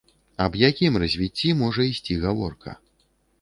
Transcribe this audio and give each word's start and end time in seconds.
Аб 0.45 0.55
якім 0.69 0.97
развіцці 1.03 1.53
можа 1.61 1.87
ісці 1.91 2.19
гаворка? 2.25 2.75